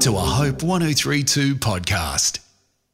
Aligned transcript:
to 0.00 0.14
a 0.14 0.20
Hope 0.20 0.62
1032 0.62 1.56
podcast. 1.56 2.38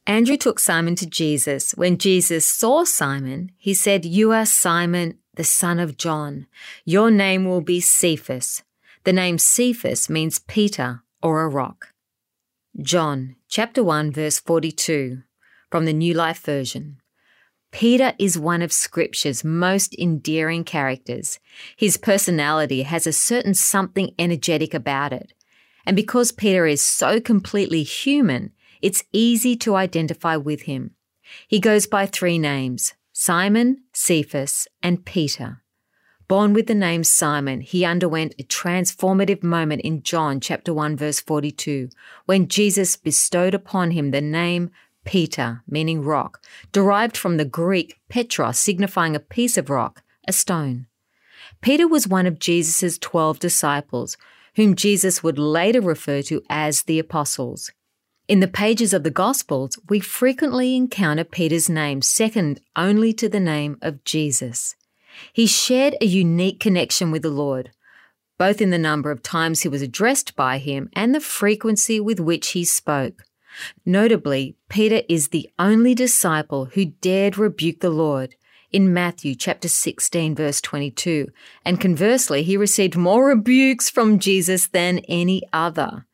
Andrew 0.06 0.38
took 0.38 0.58
Simon 0.58 0.94
to 0.96 1.06
Jesus. 1.06 1.72
When 1.72 1.98
Jesus 1.98 2.46
saw 2.46 2.84
Simon, 2.84 3.52
he 3.58 3.74
said, 3.74 4.06
You 4.06 4.32
are 4.32 4.46
Simon, 4.46 5.18
the 5.34 5.44
son 5.44 5.78
of 5.78 5.98
John. 5.98 6.46
Your 6.86 7.10
name 7.10 7.44
will 7.44 7.60
be 7.60 7.78
Cephas. 7.78 8.62
The 9.04 9.12
name 9.12 9.36
Cephas 9.36 10.08
means 10.08 10.38
Peter 10.38 11.02
or 11.22 11.42
a 11.42 11.48
rock. 11.48 11.88
John 12.80 13.36
chapter 13.48 13.84
1 13.84 14.10
verse 14.10 14.38
42 14.38 15.22
from 15.70 15.84
the 15.84 15.92
New 15.92 16.14
Life 16.14 16.40
Version. 16.40 17.02
Peter 17.70 18.14
is 18.18 18.38
one 18.38 18.62
of 18.62 18.72
Scripture's 18.72 19.44
most 19.44 19.94
endearing 19.98 20.64
characters. 20.64 21.38
His 21.76 21.98
personality 21.98 22.82
has 22.82 23.06
a 23.06 23.12
certain 23.12 23.52
something 23.52 24.14
energetic 24.18 24.72
about 24.72 25.12
it. 25.12 25.34
And 25.86 25.96
because 25.96 26.32
Peter 26.32 26.66
is 26.66 26.82
so 26.82 27.20
completely 27.20 27.82
human, 27.82 28.52
it's 28.80 29.04
easy 29.12 29.56
to 29.56 29.76
identify 29.76 30.36
with 30.36 30.62
him. 30.62 30.92
He 31.48 31.60
goes 31.60 31.86
by 31.86 32.06
three 32.06 32.38
names 32.38 32.94
Simon, 33.12 33.82
Cephas, 33.92 34.66
and 34.82 35.04
Peter. 35.04 35.62
Born 36.26 36.54
with 36.54 36.66
the 36.66 36.74
name 36.74 37.04
Simon, 37.04 37.60
he 37.60 37.84
underwent 37.84 38.34
a 38.38 38.44
transformative 38.44 39.42
moment 39.42 39.82
in 39.82 40.02
John 40.02 40.40
chapter 40.40 40.72
1 40.72 40.96
verse 40.96 41.20
42 41.20 41.90
when 42.24 42.48
Jesus 42.48 42.96
bestowed 42.96 43.54
upon 43.54 43.90
him 43.90 44.10
the 44.10 44.22
name 44.22 44.70
Peter, 45.04 45.62
meaning 45.68 46.02
rock, 46.02 46.42
derived 46.72 47.16
from 47.16 47.36
the 47.36 47.44
Greek 47.44 48.00
petros 48.08 48.58
signifying 48.58 49.14
a 49.14 49.20
piece 49.20 49.58
of 49.58 49.68
rock, 49.68 50.02
a 50.26 50.32
stone. 50.32 50.86
Peter 51.60 51.86
was 51.86 52.08
one 52.08 52.26
of 52.26 52.38
Jesus' 52.38 52.98
12 52.98 53.38
disciples, 53.38 54.16
whom 54.56 54.74
Jesus 54.74 55.22
would 55.22 55.38
later 55.38 55.80
refer 55.80 56.22
to 56.22 56.42
as 56.48 56.82
the 56.82 56.98
apostles. 56.98 57.72
In 58.26 58.40
the 58.40 58.48
pages 58.48 58.94
of 58.94 59.02
the 59.02 59.10
Gospels, 59.10 59.78
we 59.88 60.00
frequently 60.00 60.74
encounter 60.74 61.24
Peter's 61.24 61.68
name 61.68 62.00
second 62.00 62.60
only 62.74 63.12
to 63.12 63.28
the 63.28 63.40
name 63.40 63.76
of 63.82 64.02
Jesus. 64.04 64.76
He 65.32 65.46
shared 65.46 65.96
a 66.00 66.06
unique 66.06 66.58
connection 66.58 67.10
with 67.10 67.22
the 67.22 67.30
Lord, 67.30 67.70
both 68.38 68.60
in 68.60 68.70
the 68.70 68.78
number 68.78 69.10
of 69.10 69.22
times 69.22 69.60
he 69.60 69.68
was 69.68 69.82
addressed 69.82 70.34
by 70.34 70.58
him 70.58 70.88
and 70.94 71.14
the 71.14 71.20
frequency 71.20 72.00
with 72.00 72.18
which 72.18 72.50
he 72.50 72.64
spoke. 72.64 73.24
Notably, 73.84 74.56
Peter 74.68 75.02
is 75.08 75.28
the 75.28 75.48
only 75.58 75.94
disciple 75.94 76.66
who 76.66 76.86
dared 76.86 77.38
rebuke 77.38 77.80
the 77.80 77.90
Lord 77.90 78.34
in 78.74 78.92
Matthew 78.92 79.36
chapter 79.36 79.68
16 79.68 80.34
verse 80.34 80.60
22, 80.60 81.28
and 81.64 81.80
conversely, 81.80 82.42
he 82.42 82.56
received 82.56 82.96
more 82.96 83.28
rebukes 83.28 83.88
from 83.88 84.18
Jesus 84.18 84.66
than 84.66 84.98
any 85.06 85.42
other. 85.52 86.06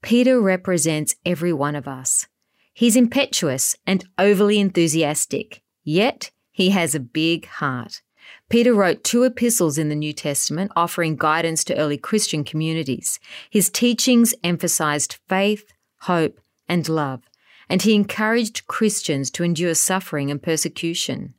Peter 0.00 0.40
represents 0.40 1.16
every 1.26 1.52
one 1.52 1.74
of 1.74 1.88
us. 1.88 2.28
He's 2.72 2.94
impetuous 2.94 3.74
and 3.84 4.06
overly 4.16 4.60
enthusiastic, 4.60 5.60
yet 5.82 6.30
he 6.52 6.70
has 6.70 6.94
a 6.94 7.00
big 7.00 7.46
heart. 7.46 8.00
Peter 8.48 8.72
wrote 8.72 9.02
two 9.02 9.24
epistles 9.24 9.76
in 9.76 9.88
the 9.88 9.96
New 9.96 10.12
Testament 10.12 10.70
offering 10.76 11.16
guidance 11.16 11.64
to 11.64 11.76
early 11.76 11.98
Christian 11.98 12.44
communities. 12.44 13.18
His 13.50 13.68
teachings 13.68 14.36
emphasized 14.44 15.18
faith, 15.28 15.72
hope, 16.02 16.40
and 16.68 16.88
love, 16.88 17.22
and 17.68 17.82
he 17.82 17.96
encouraged 17.96 18.68
Christians 18.68 19.32
to 19.32 19.42
endure 19.42 19.74
suffering 19.74 20.30
and 20.30 20.40
persecution. 20.40 21.34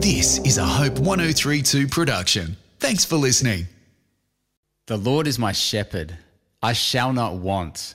This 0.00 0.38
is 0.38 0.56
a 0.56 0.64
Hope 0.64 0.98
1032 0.98 1.88
production. 1.88 2.56
Thanks 2.78 3.04
for 3.04 3.16
listening. 3.16 3.66
The 4.86 4.96
Lord 4.96 5.26
is 5.26 5.38
my 5.38 5.52
shepherd, 5.52 6.16
I 6.62 6.72
shall 6.72 7.12
not 7.12 7.34
want. 7.34 7.94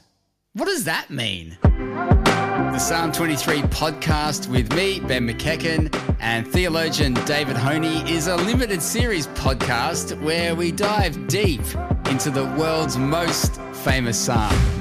What 0.54 0.66
does 0.66 0.84
that 0.84 1.10
mean? 1.10 1.58
The 1.64 2.78
Psalm 2.78 3.12
23 3.12 3.62
podcast 3.64 4.48
with 4.48 4.72
me, 4.74 5.00
Ben 5.00 5.28
McEachen, 5.28 5.92
and 6.20 6.48
theologian 6.48 7.16
David 7.26 7.58
Honey 7.58 8.08
is 8.12 8.28
a 8.28 8.36
limited 8.36 8.84
series 8.84 9.26
podcast 9.28 10.22
where 10.22 10.54
we 10.54 10.72
dive 10.72 11.28
deep 11.28 11.64
into 12.10 12.30
the 12.30 12.46
world's 12.60 12.98
most 12.98 13.60
famous 13.74 14.18
psalm. 14.20 14.81